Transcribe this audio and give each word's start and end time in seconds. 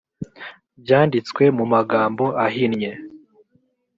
byanditswe 0.81 1.43
mu 1.57 1.65
magambo 1.73 2.25
ahinnye. 2.45 2.91